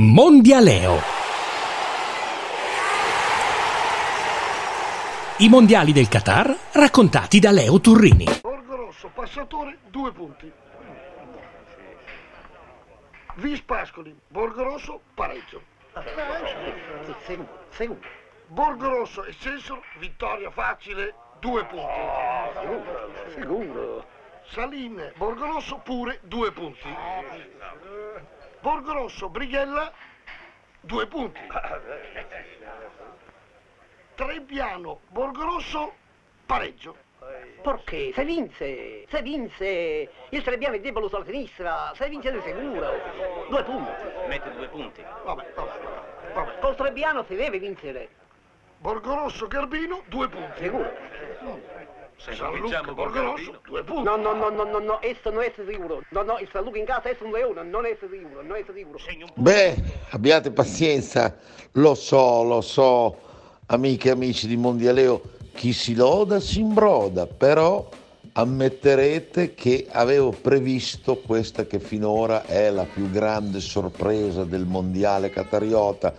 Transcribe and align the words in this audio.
Mondialeo. 0.00 1.00
I 5.36 5.48
mondiali 5.50 5.92
del 5.92 6.08
Qatar 6.08 6.56
raccontati 6.72 7.38
da 7.38 7.50
Leo 7.50 7.78
Turrini. 7.78 8.24
Borgo 8.40 8.74
Rosso, 8.74 9.10
passatore, 9.12 9.80
due 9.90 10.10
punti. 10.12 10.50
Vis 13.34 13.60
Pascoli, 13.60 14.18
Borgo 14.28 14.62
Rosso, 14.62 15.02
pareggio. 15.12 15.60
Borgo 18.46 18.88
Rosso 18.88 19.24
e 19.24 19.34
Cesaro, 19.38 19.82
vittoria 19.98 20.50
facile, 20.50 21.14
due 21.38 21.66
punti. 21.66 23.34
Sicuro. 23.34 24.06
Saline, 24.46 25.12
Borgo 25.16 25.44
Rosso, 25.44 25.76
pure, 25.84 26.18
due 26.22 26.50
punti. 26.50 26.88
Borgo 28.62 28.92
Rosso, 28.92 29.28
Brighella, 29.28 29.92
due 30.80 31.06
punti. 31.08 31.40
Trebbiano, 34.14 35.00
Borgo 35.08 35.42
Rosso, 35.42 35.94
pareggio. 36.46 36.96
Perché? 37.60 38.12
Se 38.14 38.24
vince, 38.24 39.06
se 39.08 39.22
vince, 39.22 40.10
il 40.28 40.42
Trebbiano 40.44 40.76
è 40.76 40.80
debole 40.80 41.08
sulla 41.08 41.24
sinistra, 41.24 41.92
se 41.94 42.08
vince 42.08 42.30
di 42.30 42.40
sicuro, 42.40 42.92
due 43.48 43.64
punti. 43.64 43.90
Mette 44.28 44.52
due 44.52 44.68
punti. 44.68 45.02
Vabbè, 45.24 45.52
vabbè, 45.54 45.80
vabbè. 46.32 46.58
Col 46.60 46.76
Trebbiano 46.76 47.24
si 47.24 47.34
deve 47.34 47.58
vincere, 47.58 48.08
Borgo 48.78 49.14
Rosso, 49.14 49.48
Garbino, 49.48 50.04
due 50.06 50.28
punti. 50.28 50.62
sicuro. 50.62 50.92
Se 52.24 52.34
San 52.34 52.52
non 52.52 52.60
Luca, 52.60 52.62
vinciamo 52.62 52.84
col 52.84 52.94
Borgo 52.94 53.20
Rosso, 53.20 53.34
Garbino. 53.34 53.60
due 53.64 53.82
punti. 53.82 54.02
No, 54.04 54.16
no, 54.16 54.32
no, 54.32 54.48
no, 54.50 54.64
no, 54.64 54.78
no, 54.78 54.98
esso 55.02 55.30
non 55.30 55.42
è 55.42 55.52
sicuro. 55.56 56.02
No, 56.10 56.22
no, 56.22 56.38
il 56.38 56.48
San 56.52 56.62
Luca 56.62 56.78
in 56.78 56.84
casa 56.84 57.08
è 57.08 57.16
un 57.20 57.32
leone, 57.32 57.62
non 57.64 57.84
è 57.84 57.96
sicuro, 58.00 58.42
non 58.42 58.56
è 58.56 58.64
sicuro. 58.64 58.98
Beh, 59.34 59.74
abbiate 60.10 60.52
pazienza, 60.52 61.36
lo 61.72 61.94
so, 61.94 62.44
lo 62.44 62.60
so, 62.60 63.16
amiche 63.66 64.08
e 64.08 64.12
amici 64.12 64.46
di 64.46 64.56
Mondialeo, 64.56 65.20
chi 65.52 65.72
si 65.72 65.94
loda 65.96 66.38
si 66.38 66.60
imbroda, 66.60 67.26
però 67.26 67.88
ammetterete 68.34 69.54
che 69.54 69.88
avevo 69.90 70.30
previsto 70.30 71.16
questa 71.16 71.66
che 71.66 71.80
finora 71.80 72.44
è 72.46 72.70
la 72.70 72.84
più 72.84 73.10
grande 73.10 73.60
sorpresa 73.60 74.44
del 74.44 74.64
Mondiale 74.64 75.28
Catariota, 75.28 76.14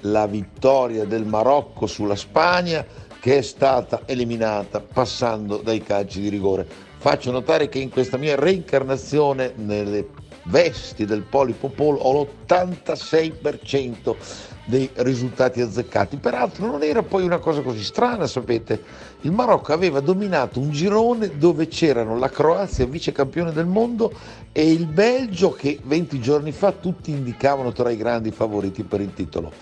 la 0.00 0.26
vittoria 0.26 1.04
del 1.06 1.24
Marocco 1.24 1.86
sulla 1.86 2.14
Spagna 2.14 3.08
che 3.20 3.38
è 3.38 3.42
stata 3.42 4.02
eliminata 4.06 4.80
passando 4.80 5.58
dai 5.58 5.82
calci 5.82 6.20
di 6.20 6.30
rigore. 6.30 6.66
Faccio 6.96 7.30
notare 7.30 7.68
che 7.68 7.78
in 7.78 7.90
questa 7.90 8.16
mia 8.16 8.34
reincarnazione 8.34 9.52
nelle 9.56 10.08
vesti 10.44 11.04
del 11.04 11.22
Polipopolo 11.22 11.98
ho 11.98 12.22
l'86% 12.22 14.16
dei 14.64 14.88
risultati 14.94 15.60
azzeccati. 15.60 16.16
Peraltro 16.16 16.66
non 16.66 16.82
era 16.82 17.02
poi 17.02 17.24
una 17.24 17.38
cosa 17.38 17.60
così 17.60 17.82
strana, 17.82 18.26
sapete. 18.26 18.82
Il 19.22 19.32
Marocco 19.32 19.72
aveva 19.72 20.00
dominato 20.00 20.58
un 20.60 20.70
girone 20.70 21.36
dove 21.36 21.68
c'erano 21.68 22.18
la 22.18 22.30
Croazia, 22.30 22.86
vice 22.86 23.12
campione 23.12 23.52
del 23.52 23.66
mondo, 23.66 24.12
e 24.52 24.70
il 24.70 24.86
Belgio 24.86 25.52
che 25.52 25.78
20 25.82 26.20
giorni 26.20 26.52
fa 26.52 26.72
tutti 26.72 27.10
indicavano 27.10 27.72
tra 27.72 27.90
i 27.90 27.96
grandi 27.96 28.30
favoriti 28.30 28.82
per 28.82 29.00
il 29.00 29.12
titolo. 29.12 29.52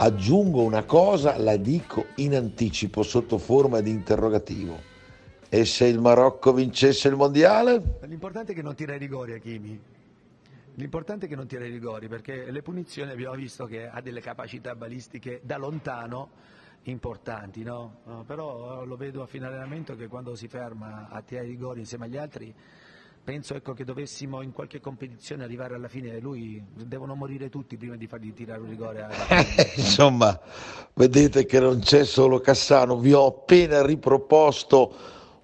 Aggiungo 0.00 0.62
una 0.62 0.84
cosa, 0.84 1.36
la 1.38 1.56
dico 1.56 2.06
in 2.18 2.36
anticipo 2.36 3.02
sotto 3.02 3.36
forma 3.36 3.80
di 3.80 3.90
interrogativo. 3.90 4.78
E 5.48 5.64
se 5.64 5.86
il 5.86 5.98
Marocco 5.98 6.52
vincesse 6.52 7.08
il 7.08 7.16
mondiale? 7.16 7.98
L'importante 8.02 8.52
è 8.52 8.54
che 8.54 8.62
non 8.62 8.76
tira 8.76 8.94
i 8.94 8.98
rigori 8.98 9.32
Hakimi. 9.32 9.80
L'importante 10.74 11.26
è 11.26 11.28
che 11.28 11.34
non 11.34 11.48
tira 11.48 11.64
i 11.64 11.70
rigori 11.72 12.06
perché 12.06 12.48
le 12.48 12.62
punizioni 12.62 13.10
abbiamo 13.10 13.34
visto 13.34 13.66
che 13.66 13.88
ha 13.88 14.00
delle 14.00 14.20
capacità 14.20 14.76
balistiche 14.76 15.40
da 15.42 15.56
lontano 15.56 16.30
importanti, 16.84 17.64
no? 17.64 18.24
Però 18.24 18.82
eh, 18.82 18.86
lo 18.86 18.94
vedo 18.94 19.22
a 19.22 19.26
fine 19.26 19.46
allenamento 19.46 19.96
che 19.96 20.06
quando 20.06 20.36
si 20.36 20.46
ferma 20.46 21.08
a 21.10 21.20
tirare 21.22 21.48
i 21.48 21.50
rigori 21.50 21.80
insieme 21.80 22.04
agli 22.04 22.16
altri 22.16 22.54
penso 23.28 23.54
ecco, 23.54 23.74
che 23.74 23.84
dovessimo 23.84 24.40
in 24.40 24.52
qualche 24.52 24.80
competizione 24.80 25.44
arrivare 25.44 25.74
alla 25.74 25.88
fine 25.88 26.18
lui 26.18 26.64
devono 26.74 27.14
morire 27.14 27.50
tutti 27.50 27.76
prima 27.76 27.94
di 27.94 28.06
fargli 28.06 28.32
tirare 28.32 28.62
un 28.62 28.70
rigore 28.70 29.06
fine. 29.10 29.72
Insomma, 29.76 30.40
vedete 30.94 31.44
che 31.44 31.60
non 31.60 31.80
c'è 31.80 32.06
solo 32.06 32.40
Cassano, 32.40 32.96
vi 32.96 33.12
ho 33.12 33.26
appena 33.26 33.84
riproposto 33.84 34.94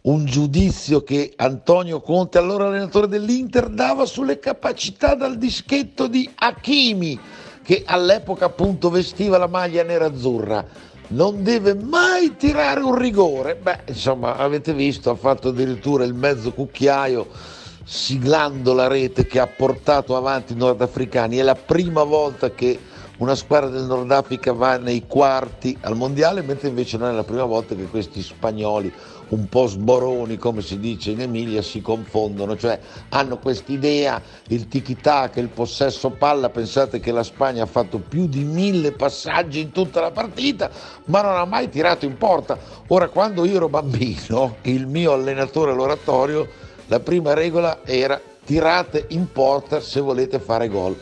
un 0.00 0.24
giudizio 0.24 1.02
che 1.02 1.34
Antonio 1.36 2.00
Conte, 2.00 2.38
allora 2.38 2.68
allenatore 2.68 3.06
dell'Inter, 3.06 3.68
dava 3.68 4.06
sulle 4.06 4.38
capacità 4.38 5.14
dal 5.14 5.36
dischetto 5.36 6.06
di 6.06 6.26
Hakimi, 6.36 7.20
che 7.62 7.82
all'epoca 7.84 8.46
appunto 8.46 8.88
vestiva 8.88 9.36
la 9.36 9.46
maglia 9.46 9.82
nerazzurra. 9.82 10.64
Non 11.08 11.42
deve 11.42 11.74
mai 11.74 12.34
tirare 12.36 12.80
un 12.80 12.96
rigore. 12.96 13.56
Beh, 13.56 13.80
insomma, 13.88 14.38
avete 14.38 14.72
visto, 14.72 15.10
ha 15.10 15.16
fatto 15.16 15.48
addirittura 15.48 16.04
il 16.04 16.14
mezzo 16.14 16.50
cucchiaio 16.50 17.62
siglando 17.84 18.72
la 18.72 18.88
rete 18.88 19.26
che 19.26 19.38
ha 19.38 19.46
portato 19.46 20.16
avanti 20.16 20.54
i 20.54 20.56
nordafricani. 20.56 21.36
È 21.36 21.42
la 21.42 21.54
prima 21.54 22.02
volta 22.02 22.50
che 22.50 22.78
una 23.16 23.36
squadra 23.36 23.68
del 23.68 23.84
Nord 23.84 24.10
Africa 24.10 24.52
va 24.52 24.76
nei 24.76 25.06
quarti 25.06 25.76
al 25.82 25.96
mondiale, 25.96 26.42
mentre 26.42 26.68
invece 26.68 26.96
non 26.96 27.10
è 27.10 27.12
la 27.12 27.22
prima 27.22 27.44
volta 27.44 27.76
che 27.76 27.84
questi 27.84 28.20
spagnoli, 28.22 28.92
un 29.28 29.48
po' 29.48 29.66
sboroni 29.66 30.36
come 30.36 30.62
si 30.62 30.80
dice 30.80 31.12
in 31.12 31.20
Emilia, 31.20 31.62
si 31.62 31.80
confondono, 31.80 32.56
cioè 32.56 32.78
hanno 33.10 33.38
quest'idea, 33.38 34.20
il 34.48 34.66
tiki-taka, 34.66 35.38
il 35.38 35.48
possesso 35.48 36.10
palla, 36.10 36.50
pensate 36.50 36.98
che 36.98 37.12
la 37.12 37.22
Spagna 37.22 37.62
ha 37.62 37.66
fatto 37.66 37.98
più 37.98 38.26
di 38.26 38.42
mille 38.42 38.90
passaggi 38.90 39.60
in 39.60 39.70
tutta 39.70 40.00
la 40.00 40.10
partita, 40.10 40.68
ma 41.06 41.22
non 41.22 41.36
ha 41.36 41.44
mai 41.44 41.68
tirato 41.68 42.04
in 42.06 42.16
porta. 42.16 42.58
Ora, 42.88 43.08
quando 43.08 43.44
io 43.44 43.56
ero 43.56 43.68
bambino, 43.68 44.56
il 44.62 44.88
mio 44.88 45.12
allenatore 45.12 45.70
all'oratorio, 45.70 46.48
la 46.86 47.00
prima 47.00 47.34
regola 47.34 47.80
era 47.84 48.20
tirate 48.44 49.06
in 49.08 49.30
porta 49.32 49.80
se 49.80 50.00
volete 50.00 50.38
fare 50.38 50.68
gol. 50.68 50.96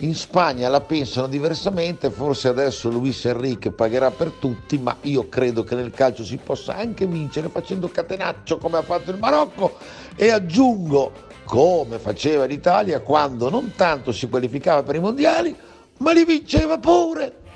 In 0.00 0.14
Spagna 0.14 0.68
la 0.68 0.80
pensano 0.80 1.26
diversamente, 1.26 2.10
forse 2.10 2.46
adesso 2.46 2.88
Luis 2.88 3.24
Enrique 3.24 3.72
pagherà 3.72 4.12
per 4.12 4.30
tutti, 4.38 4.78
ma 4.78 4.96
io 5.00 5.28
credo 5.28 5.64
che 5.64 5.74
nel 5.74 5.90
calcio 5.90 6.22
si 6.22 6.36
possa 6.36 6.76
anche 6.76 7.04
vincere 7.04 7.48
facendo 7.48 7.88
catenaccio 7.88 8.58
come 8.58 8.78
ha 8.78 8.82
fatto 8.82 9.10
il 9.10 9.18
Marocco 9.18 9.76
e 10.14 10.30
aggiungo 10.30 11.10
come 11.42 11.98
faceva 11.98 12.44
l'Italia 12.44 13.00
quando 13.00 13.50
non 13.50 13.72
tanto 13.74 14.12
si 14.12 14.28
qualificava 14.28 14.84
per 14.84 14.94
i 14.94 15.00
mondiali, 15.00 15.56
ma 15.98 16.12
li 16.12 16.24
vinceva 16.24 16.78
pure. 16.78 17.46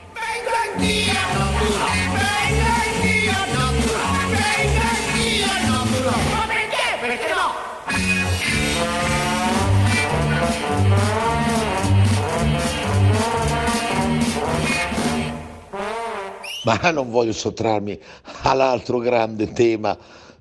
Ma 16.65 16.79
non 16.91 17.11
voglio 17.11 17.33
sottrarmi 17.33 17.99
all'altro 18.43 18.99
grande 18.99 19.53
tema 19.53 19.97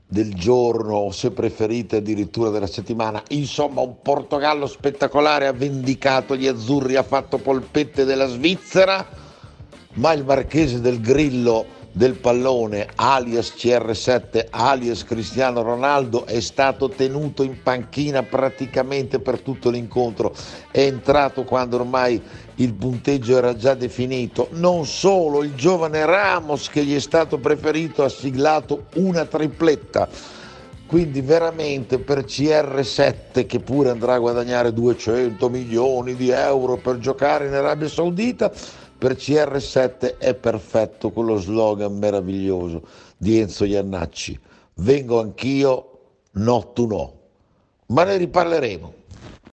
del 0.06 0.34
giorno, 0.34 0.96
o 0.98 1.12
se 1.12 1.32
preferite 1.32 1.98
addirittura 1.98 2.50
della 2.50 2.68
settimana. 2.68 3.24
Insomma, 3.30 3.82
un 3.82 4.02
Portogallo 4.02 4.68
spettacolare 4.68 5.48
ha 5.48 5.54
vendicato 5.54 6.36
gli 6.36 6.48
azzurri, 6.48 6.96
ha 6.98 7.04
fatto 7.04 7.38
polpette 7.38 8.04
della 8.04 8.28
Svizzera, 8.28 9.08
ma 9.94 10.12
il 10.12 10.26
marchese 10.26 10.82
del 10.82 11.00
Grillo 11.00 11.80
del 11.94 12.16
pallone, 12.16 12.88
alias 12.96 13.54
CR7, 13.58 14.48
alias 14.50 15.04
Cristiano 15.04 15.62
Ronaldo, 15.62 16.26
è 16.26 16.40
stato 16.40 16.88
tenuto 16.90 17.44
in 17.44 17.62
panchina 17.62 18.24
praticamente 18.24 19.20
per 19.20 19.42
tutto 19.42 19.70
l'incontro. 19.70 20.34
È 20.72 20.80
entrato 20.80 21.44
quando 21.44 21.78
ormai 21.78 22.22
il 22.56 22.74
punteggio 22.74 23.38
era 23.38 23.56
già 23.56 23.74
definito. 23.74 24.48
Non 24.52 24.86
solo, 24.86 25.44
il 25.44 25.54
giovane 25.56 26.06
Ramos 26.06 26.70
che 26.70 26.84
gli 26.84 26.96
è 26.96 27.00
stato 27.00 27.38
preferito 27.40 28.04
ha 28.04 28.10
siglato 28.10 28.86
una 28.96 29.26
tripletta. 29.26 30.08
Quindi 30.86 31.22
veramente 31.22 32.00
per 32.00 32.26
CR7 32.26 33.46
che 33.46 33.60
pure 33.60 33.92
andrà 33.92 34.16
a 34.16 34.20
guadagnare 34.20 34.74
200 34.74 35.48
milioni 35.48 36.16
di 36.16 36.32
euro 36.32 36.76
per 36.76 36.98
giocare 36.98 37.48
in 37.48 37.54
Arabia 37.54 37.88
Saudita, 37.88 38.52
per 39.02 39.14
CR7 39.14 40.20
è 40.20 40.36
perfetto 40.36 41.10
quello 41.10 41.38
slogan 41.38 41.98
meraviglioso 41.98 42.84
di 43.18 43.40
Enzo 43.40 43.66
Iannacci. 43.66 44.40
Vengo 44.76 45.20
anch'io, 45.20 46.00
no 46.34 46.72
tu 46.72 46.86
no. 46.86 47.14
Ma 47.88 48.04
ne 48.04 48.18
riparleremo. 48.18 48.94